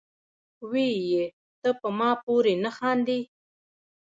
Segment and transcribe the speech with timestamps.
[0.71, 1.23] وې ئې"
[1.61, 3.19] تۀ پۀ ما پورې نۀ خاندې،